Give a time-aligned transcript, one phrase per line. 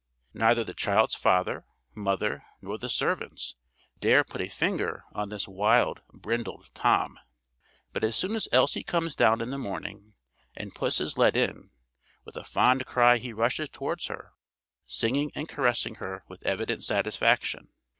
[0.33, 1.63] Neither the child's father,
[1.93, 3.53] mother, nor the servants,
[3.99, 7.19] dare put a finger on this wild brindled Tom;
[7.93, 10.15] but as soon as Elsie comes down in the morning,
[10.57, 11.69] and puss is let in,
[12.25, 14.31] with a fond cry he rushes towards her,
[14.87, 17.67] singing and caressing her with evident satisfaction.